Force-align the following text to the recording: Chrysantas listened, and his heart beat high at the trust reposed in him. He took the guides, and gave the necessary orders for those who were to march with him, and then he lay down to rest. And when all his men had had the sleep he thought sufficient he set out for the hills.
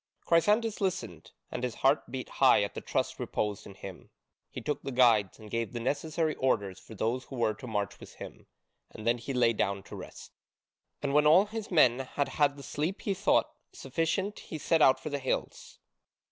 Chrysantas 0.25 0.81
listened, 0.81 1.29
and 1.51 1.63
his 1.63 1.75
heart 1.75 2.09
beat 2.09 2.27
high 2.27 2.63
at 2.63 2.73
the 2.73 2.81
trust 2.81 3.19
reposed 3.19 3.67
in 3.67 3.75
him. 3.75 4.09
He 4.49 4.59
took 4.59 4.81
the 4.81 4.91
guides, 4.91 5.37
and 5.37 5.47
gave 5.51 5.73
the 5.73 5.79
necessary 5.79 6.33
orders 6.37 6.79
for 6.79 6.95
those 6.95 7.25
who 7.25 7.35
were 7.35 7.53
to 7.53 7.67
march 7.67 7.99
with 7.99 8.15
him, 8.15 8.47
and 8.89 9.05
then 9.05 9.19
he 9.19 9.31
lay 9.31 9.53
down 9.53 9.83
to 9.83 9.95
rest. 9.95 10.31
And 11.03 11.13
when 11.13 11.27
all 11.27 11.45
his 11.45 11.69
men 11.69 11.99
had 11.99 12.29
had 12.29 12.57
the 12.57 12.63
sleep 12.63 13.01
he 13.01 13.13
thought 13.13 13.51
sufficient 13.73 14.39
he 14.39 14.57
set 14.57 14.81
out 14.81 14.99
for 14.99 15.11
the 15.11 15.19
hills. 15.19 15.77